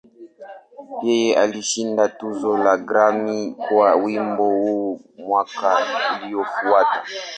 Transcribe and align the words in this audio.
Yeye 1.05 1.29
alishinda 1.43 2.03
tuzo 2.09 2.51
ya 2.65 2.75
Grammy 2.87 3.51
kwa 3.63 3.95
wimbo 3.95 4.45
huu 4.45 5.01
mwaka 5.17 5.77
uliofuata. 6.23 7.03